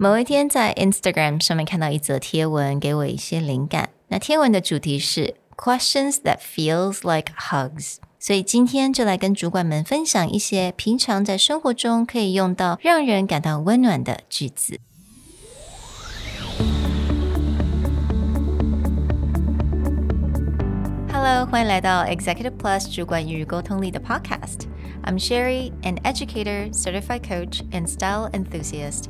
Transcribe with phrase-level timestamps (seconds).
[0.00, 3.89] 某一天在 Instagram 上面看到一则贴文，给我一些灵感。
[4.07, 14.79] 那贴文的主题是 Questions that feels like hugs，所以今天就来跟主管们分享一些平常在生活中可以用到、让人感到温暖的句子。
[21.11, 29.09] Hello，欢迎来到 Executive Plus 主管与沟通力的 Podcast。I'm Sherry, an educator, certified coach, and style enthusiast.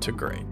[0.00, 0.44] to great.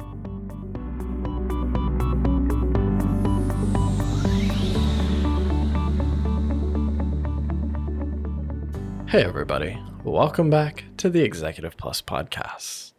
[9.08, 9.78] Hey, everybody.
[10.02, 12.92] Welcome back to the Executive Plus podcast.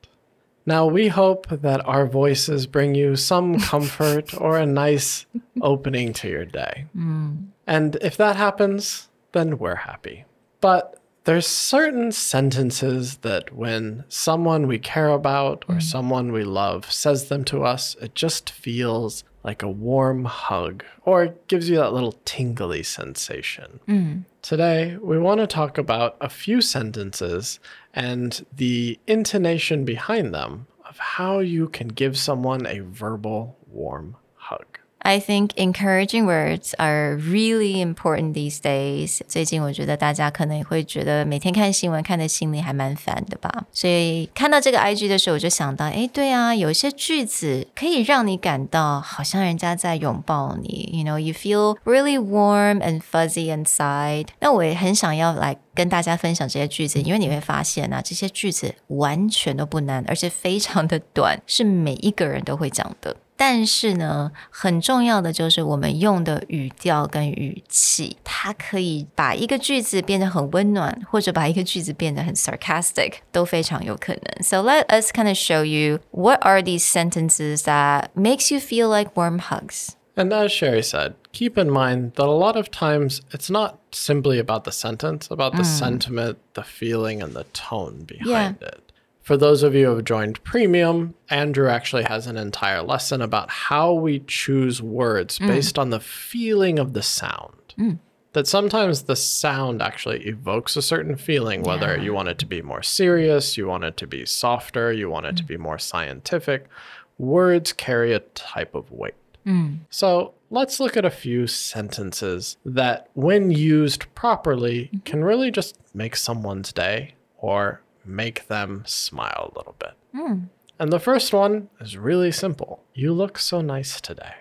[0.65, 5.25] Now, we hope that our voices bring you some comfort or a nice
[5.61, 6.85] opening to your day.
[6.95, 7.47] Mm.
[7.65, 10.25] And if that happens, then we're happy.
[10.59, 10.96] But
[11.27, 15.83] there's certain sentences that when someone we care about or mm.
[15.83, 21.35] someone we love says them to us, it just feels like a warm hug or
[21.47, 23.81] gives you that little tingly sensation.
[23.89, 24.23] Mm.
[24.41, 27.59] Today, we want to talk about a few sentences
[27.93, 34.79] and the intonation behind them of how you can give someone a verbal warm hug.
[35.04, 39.18] I think encouraging words are really important these days.
[39.26, 43.64] 最近我觉得大家可能也会觉得每天看新闻看的心里还蛮烦的吧。
[43.72, 50.90] 所以看到这个 IG 的时候，我就想到，哎，对啊，有一些句子可以让你感到好像人家在拥抱你。
[50.92, 54.28] You know, you feel really warm and fuzzy inside.
[54.38, 63.16] 那我也很想要来跟大家分享这些句子，因为你会发现啊，这些句子完全都不难，而且非常的短，是每一个人都会讲的。
[63.36, 74.42] 但是呢，很重要的就是我们用的语调跟语气，它可以把一个句子变得很温暖，或者把一个句子变得很 sarcastic，都非常有可能。
[74.42, 79.10] So let us kind of show you what are these sentences that makes you feel like
[79.14, 79.96] warm hugs.
[80.14, 84.38] And as Sherry said, keep in mind that a lot of times it's not simply
[84.38, 85.78] about the sentence, about the mm.
[85.78, 88.68] sentiment, the feeling, and the tone behind yeah.
[88.68, 88.85] it.
[89.27, 93.49] For those of you who have joined Premium, Andrew actually has an entire lesson about
[93.49, 95.47] how we choose words mm.
[95.47, 97.75] based on the feeling of the sound.
[97.77, 97.99] Mm.
[98.31, 102.03] That sometimes the sound actually evokes a certain feeling, whether yeah.
[102.03, 105.25] you want it to be more serious, you want it to be softer, you want
[105.25, 105.39] it mm.
[105.39, 106.69] to be more scientific.
[107.17, 109.15] Words carry a type of weight.
[109.45, 109.79] Mm.
[109.89, 114.99] So let's look at a few sentences that, when used properly, mm-hmm.
[114.99, 119.93] can really just make someone's day or make them smile a little bit.
[120.15, 120.47] Mm.
[120.79, 122.83] And the first one is really simple.
[122.93, 124.33] You look so nice today.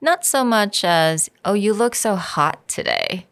[0.00, 3.26] Not so much as, oh, you look so hot today,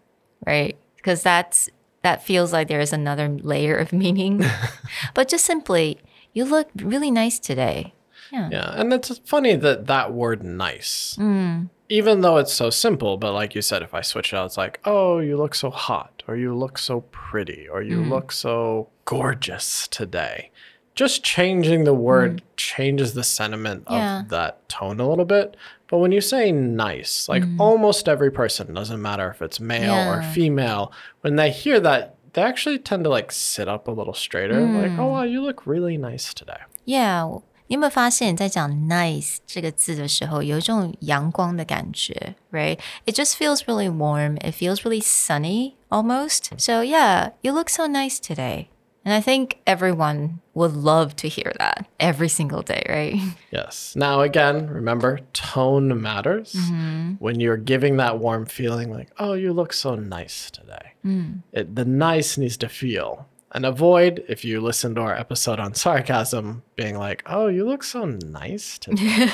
[0.47, 0.77] right?
[0.97, 1.69] Because that's
[2.03, 4.45] that feels like there is another layer of meaning.
[5.15, 5.99] but just simply,
[6.34, 7.95] you look really nice today.
[8.31, 8.49] Yeah.
[8.53, 8.72] Yeah.
[8.75, 11.69] And it's funny that that word nice, mm.
[11.89, 14.56] even though it's so simple, but like you said, if I switch it out, it's
[14.56, 18.11] like, oh, you look so hot, or you look so pretty, or you mm.
[18.11, 20.52] look so gorgeous today.
[20.96, 22.44] Just changing the word mm.
[22.58, 24.24] changes the sentiment of yeah.
[24.30, 25.56] that tone a little bit.
[25.88, 27.59] But when you say nice, like mm.
[27.59, 30.09] almost every person, doesn't matter if it's male yeah.
[30.09, 34.14] or female, when they hear that, they actually tend to like sit up a little
[34.14, 34.59] straighter.
[34.59, 34.81] Mm.
[34.81, 36.59] Like, oh, wow, you look really nice today.
[36.86, 37.42] Yeah.
[37.68, 42.80] 你有没有发现，在讲 nice 这个字的时候，有一种阳光的感觉，right?
[43.06, 44.38] It just feels really warm.
[44.38, 46.46] It feels really sunny almost.
[46.58, 48.70] So yeah, you look so nice today.
[49.04, 53.20] And I think everyone would love to hear that every single day, right?
[53.50, 53.94] Yes.
[53.94, 56.54] Now, again, remember tone matters.
[56.54, 57.12] Mm-hmm.
[57.21, 61.42] When you're giving that warm feeling, like, oh, you look so nice today, mm.
[61.53, 63.28] it, the nice needs to feel.
[63.53, 67.84] And avoid, if you listen to our episode on sarcasm, being like, oh, you look
[67.84, 69.28] so nice today.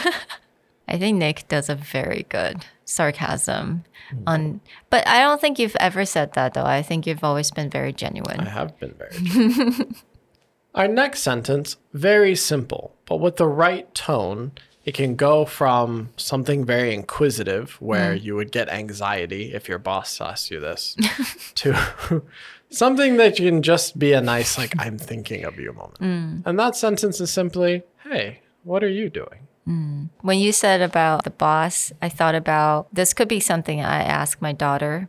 [0.88, 4.22] I think Nick does a very good sarcasm mm-hmm.
[4.26, 4.60] on
[4.90, 6.64] but I don't think you've ever said that though.
[6.64, 8.40] I think you've always been very genuine.
[8.40, 9.87] I have been very
[10.75, 14.52] Our next sentence, very simple, but with the right tone,
[14.84, 18.22] it can go from something very inquisitive where mm.
[18.22, 20.96] you would get anxiety if your boss asks you this
[21.56, 22.22] to
[22.70, 26.00] something that you can just be a nice like I'm thinking of you moment.
[26.00, 26.42] Mm.
[26.46, 29.48] And that sentence is simply, "Hey, what are you doing?"
[30.22, 34.39] When you said about the boss, I thought about this could be something I ask
[34.42, 35.07] my daughter.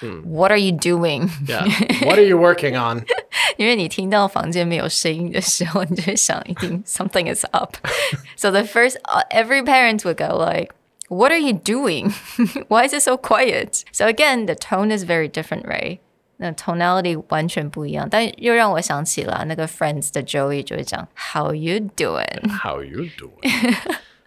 [0.00, 1.28] What are you doing?
[1.46, 1.64] Yeah.
[2.04, 3.04] what are you working on?
[3.56, 7.74] 因为你听到房间没有声音的时候，你就会想一定 something is up.
[8.36, 10.72] so the first, uh, every parent would go like,
[11.08, 12.12] "What are you doing?
[12.68, 15.98] Why is it so quiet?" So again, the tone is very different, right?
[16.36, 23.74] 那 tonality 完全不一样，但又让我想起了那个 Friends 的 Joey 就会讲 "How you doing?" How you doing?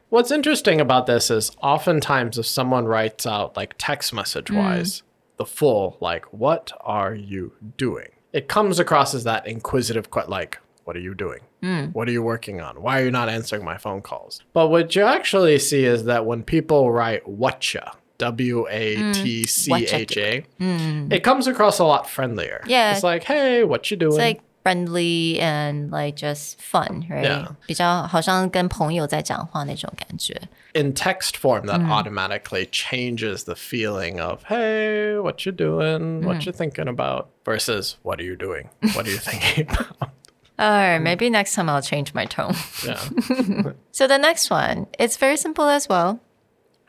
[0.08, 5.02] What's interesting about this is oftentimes if someone writes out like text message wise, mm.
[5.38, 8.08] the full like what are you doing?
[8.32, 11.40] It comes across as that inquisitive like what are you doing?
[11.62, 11.92] Mm.
[11.92, 12.80] What are you working on?
[12.80, 14.40] Why are you not answering my phone calls?
[14.52, 19.72] But what you actually see is that when people write whatcha, W A T C
[19.74, 21.12] H A, mm.
[21.12, 22.62] it comes across a lot friendlier.
[22.66, 22.92] Yeah.
[22.94, 24.12] It's like, hey, what you doing?
[24.12, 27.23] It's like friendly and like just fun, right?
[27.23, 27.47] Yeah.
[27.65, 30.39] 比较好像跟朋友在讲话那种感觉。
[30.73, 36.51] in text form that automatically changes the feeling of hey what you doing what you
[36.53, 40.09] thinking about versus what are you doing what are you thinking about
[40.57, 42.53] All right, maybe next time I'll change my tone.
[42.85, 46.19] yeah So the next one, it's very simple as well.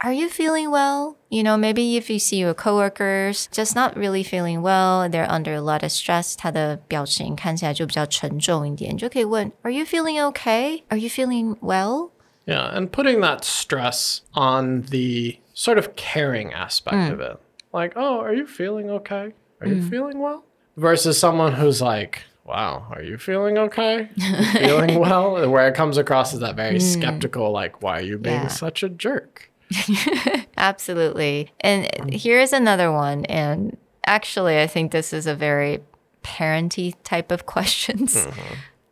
[0.05, 1.17] Are you feeling well?
[1.31, 5.55] You know, maybe if you see your coworkers just not really feeling well, they're under
[5.55, 10.83] a lot of stress, 他的表情看起来就比较沉重一点，你就可以问 Are you feeling okay?
[10.89, 12.11] Are you feeling well?
[12.45, 17.39] yeah and putting that stress on the sort of caring aspect of it
[17.73, 20.43] like oh are you feeling okay are you feeling well
[20.77, 25.97] versus someone who's like wow are you feeling okay You feeling well where it comes
[25.97, 28.49] across as that very skeptical like why are you being Yeah.
[28.49, 29.49] such a jerk
[30.57, 31.51] Absolutely.
[31.61, 33.25] And here's another one.
[33.27, 33.77] And
[34.07, 35.81] actually, I think this is a very
[36.23, 38.27] parenty type of questions.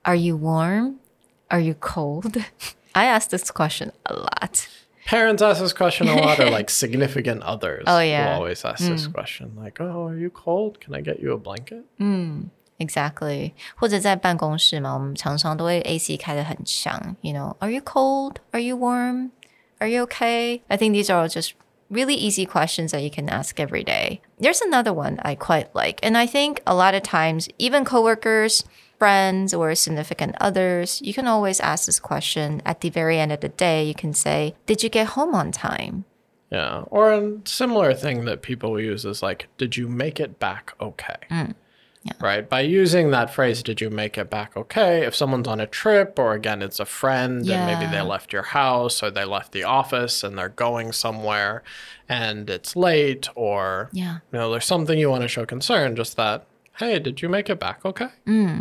[0.05, 0.97] Are you warm?
[1.51, 2.37] Are you cold?
[2.95, 4.69] I ask this question a lot.
[5.07, 7.85] Parents ask this question a lot, or like significant others.
[7.87, 8.29] Oh, yeah.
[8.29, 10.81] will always ask this question, like, "Oh, are you cold?
[10.81, 11.85] Can I get you a blanket?"
[12.79, 13.53] Exactly.
[13.77, 17.17] 或者在办公室嘛，我们常常都会 AC 开得很强。
[17.23, 18.37] You know, are you cold?
[18.53, 19.31] Are you warm?
[19.81, 20.63] Are you okay?
[20.69, 21.54] I think these are all just
[21.89, 24.22] really easy questions that you can ask every day.
[24.39, 28.63] There's another one I quite like, and I think a lot of times, even coworkers,
[28.98, 33.42] friends, or significant others, you can always ask this question at the very end of
[33.42, 33.83] the day.
[33.83, 36.06] You can say, "Did you get home on time?"
[36.50, 36.83] Yeah.
[36.88, 41.18] Or a similar thing that people use is like, "Did you make it back okay?"
[41.30, 41.56] Mm.
[42.19, 42.48] Right.
[42.48, 46.18] By using that phrase, "Did you make it back okay?" If someone's on a trip,
[46.19, 49.63] or again, it's a friend, and maybe they left your house or they left the
[49.63, 51.63] office and they're going somewhere,
[52.07, 54.18] and it's late, or Yeah.
[54.31, 55.96] you know, there's something you want to show concern.
[55.96, 56.46] Just that,
[56.79, 58.09] "Hey, did you make it back okay?"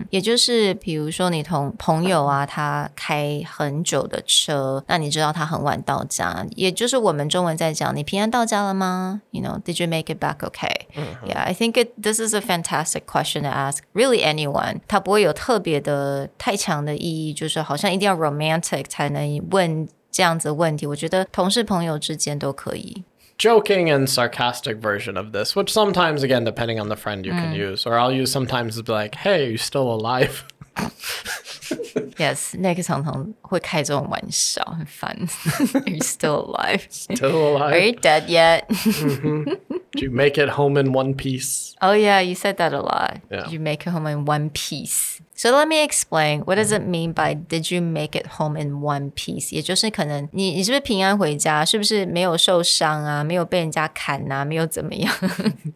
[0.09, 9.21] 也就是比如说你同朋友啊，他开很久的车，那你知道他很晚到家，也就是我们中文在讲你平安到家了吗？
[9.31, 10.87] You know, did you make it back okay?
[11.25, 14.81] Yeah, I think it this is a fantastic question to ask really anyone.
[14.87, 20.85] 它不会有特别的太强的意义，就是好像一定要 romantic 才能问这样子的问题。
[20.85, 23.03] 我觉得同事朋友之间都可以。
[23.37, 27.53] joking and sarcastic version of this, which sometimes, again, depending on the friend, you can
[27.53, 30.43] use, or I'll use sometimes to be like, "Hey, you still alive?"
[32.17, 35.09] Yes，那个常常会开这种玩笑，很烦。
[35.73, 36.81] Are you still alive?
[36.89, 37.85] Still Are alive?
[37.85, 38.65] you dead yet?
[39.93, 41.75] Did you make it home in one piece?
[41.81, 43.21] Oh yeah, you said that a lot.
[43.29, 43.43] Yeah.
[43.43, 45.21] Did you make it home in one piece?
[45.35, 46.41] So let me explain.
[46.41, 49.53] What does it mean by did you make it home in one piece?
[49.53, 51.63] 也就是可能你你是不是平安回家？
[51.63, 53.23] 是不是没有受伤啊？
[53.23, 54.43] 没有被人家砍啊？
[54.43, 55.13] 没有怎么样？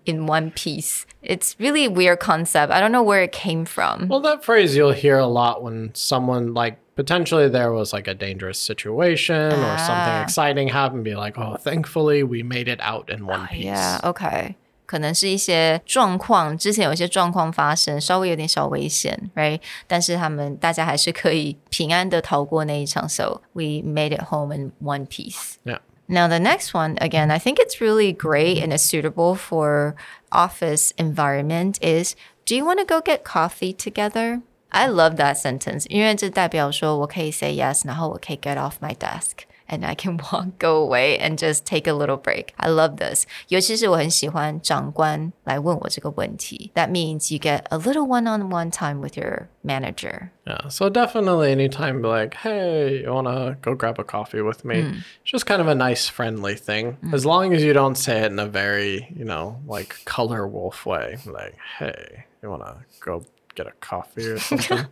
[0.05, 1.03] In one piece.
[1.21, 2.71] It's really a weird concept.
[2.71, 4.09] I don't know where it came from.
[4.09, 8.13] Well, that phrase you'll hear a lot when someone like potentially there was like a
[8.13, 10.23] dangerous situation or something Ah.
[10.23, 11.03] exciting happened.
[11.03, 14.55] Be like, "Oh, thankfully we made it out in one piece." Yeah, okay.
[14.85, 19.59] 可能是一些状况，之前有一些状况发生，稍微有点小危险，right？
[19.87, 25.53] 但是他们大家还是可以平安的逃过那一场，so we made it home in one piece.
[25.63, 25.79] Yeah.
[26.07, 29.95] Now, the next one, again, I think it's really great and it's suitable for
[30.29, 32.15] office environment is
[32.45, 34.41] do you want to go get coffee together?
[34.69, 35.85] I love that sentence.
[35.89, 39.45] 因为这代表说我可以 say yes, 然后我可以 get off my desk.
[39.65, 42.49] And I can walk, go away, and just take a little break.
[42.57, 43.25] I love this.
[43.47, 46.71] 尤其是我很喜欢长官来问我这个问题.
[46.75, 50.29] That means you get a little one-on-one time with your manager.
[50.45, 50.67] Yeah.
[50.69, 55.01] So definitely anytime be like, "Hey, you want to go grab a coffee with me?"
[55.23, 56.97] It's just kind of a nice friendly thing.
[57.13, 60.85] As long as you don't say it in a very, you know, like color wolf
[60.85, 61.17] way.
[61.25, 63.23] Like, "Hey, you want to go
[63.58, 64.86] get a coffee or something?"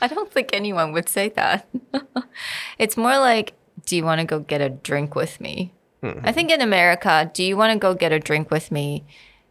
[0.00, 1.68] I don't think anyone would say that.
[2.78, 3.54] it's more like,
[3.86, 5.72] do you want to go get a drink with me?
[6.02, 6.26] Mm-hmm.
[6.26, 9.04] I think in America, do you want to go get a drink with me?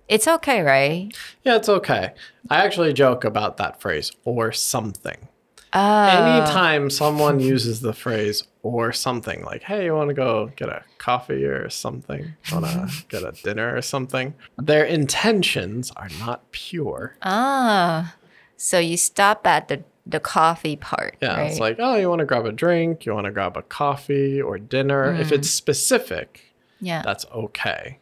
[0.08, 1.15] It's okay, right?
[1.44, 2.13] Yeah, it's okay.
[2.50, 5.27] I actually joke about that phrase or something.
[5.74, 10.68] Uh, Anytime someone uses the phrase or something, like, hey, you want to go get
[10.68, 16.51] a coffee or something, want to get a dinner or something, their intentions are not
[16.51, 17.15] pure.
[17.22, 18.15] Ah,
[18.62, 21.18] so you stop at the the coffee part.
[21.20, 21.50] Yeah, right?
[21.50, 24.39] it's like, oh, you want to grab a drink, you want to grab a coffee
[24.39, 25.13] or dinner.
[25.13, 25.20] Mm.
[25.20, 27.98] If it's specific, yeah, that's okay.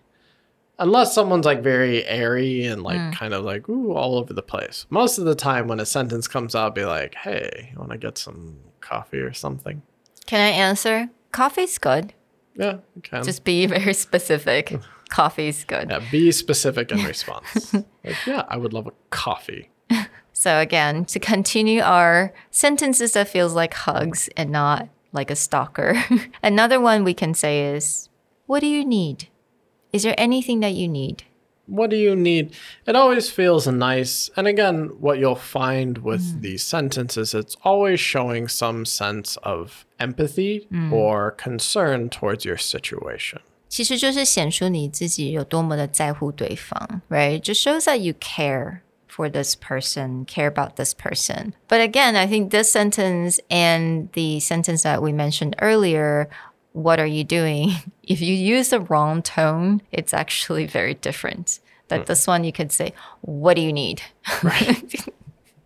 [0.78, 3.13] Unless someone's like very airy and like mm.
[3.13, 4.86] kind of like ooh all over the place.
[4.89, 7.98] Most of the time, when a sentence comes out, be like, "Hey, you want to
[7.98, 9.82] get some coffee or something?"
[10.25, 11.10] Can I answer?
[11.32, 12.13] Coffee's good.
[12.56, 13.24] Yeah, you can.
[13.24, 14.78] Just be very specific.
[15.10, 15.89] Coffee's good.
[15.89, 17.74] Yeah, be specific in response.
[17.74, 19.70] like, yeah, I would love a coffee.
[20.38, 26.02] So again, to continue our sentences that feels like hugs and not like a stalker.
[26.43, 28.09] Another one we can say is,
[28.47, 29.28] "What do you need?"
[29.93, 31.23] Is there anything that you need?
[31.66, 32.52] What do you need?
[32.85, 34.28] It always feels nice.
[34.37, 36.40] And again, what you'll find with mm.
[36.43, 40.93] these sentences, it's always showing some sense of empathy mm.
[40.93, 43.40] or concern towards your situation.
[43.69, 47.40] 其实就是显出你自己有多么的在乎对方，right?
[47.40, 51.56] Just shows that you care for this person, care about this person.
[51.68, 56.30] But again, I think this sentence and the sentence that we mentioned earlier
[56.74, 57.72] what are you doing?
[58.10, 61.60] If you use the wrong tone, it's actually very different.
[61.89, 62.06] That mm.
[62.08, 64.01] this one you could say, what do you need?
[64.42, 65.06] Right.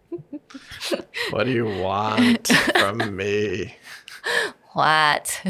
[1.30, 3.78] what do you want from me?
[4.74, 5.42] What?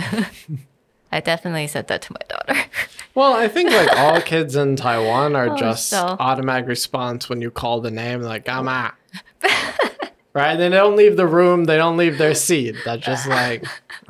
[1.12, 2.14] I definitely said that to.
[3.16, 6.18] Well, I think like all kids in Taiwan are oh, just so.
[6.20, 8.94] automatic response when you call the name, like "gama."
[10.34, 10.56] right?
[10.56, 11.66] They don't leave the room.
[11.66, 12.76] They don't leave their seat.
[12.84, 13.66] That's just like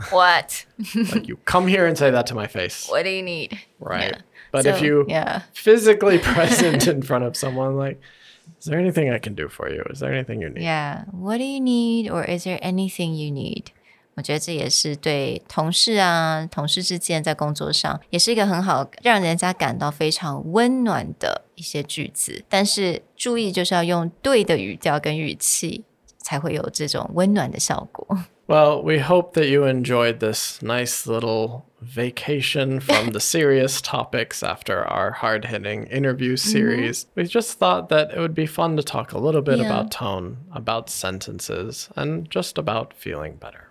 [0.09, 0.65] what?
[0.95, 2.87] like you come here and say that to my face.
[2.89, 3.59] What do you need?
[3.79, 4.13] Right.
[4.13, 4.21] Yeah.
[4.51, 5.41] But so, if you yeah.
[5.53, 7.99] physically present in front of someone, like,
[8.59, 9.83] is there anything I can do for you?
[9.89, 10.63] Is there anything you need?
[10.63, 11.05] Yeah.
[11.11, 12.09] What do you need?
[12.09, 13.71] Or is there anything you need?
[14.14, 22.44] 我觉得这也是对同事啊、同事之间在工作上，也是一个很好让人家感到非常温暖的一些句子。
[22.48, 25.84] 但是注意，就是要用对的语调跟语气。
[26.28, 28.06] 才会有这种温暖的效果。
[28.46, 35.12] Well, we hope that you enjoyed this nice little vacation from the serious topics after our
[35.22, 36.36] hard hitting interview mm-hmm.
[36.36, 37.04] series.
[37.04, 37.20] Mm-hmm.
[37.22, 39.70] We just thought that it would be fun to talk a little bit yeah.
[39.70, 43.70] about tone, about sentences, and just about feeling better.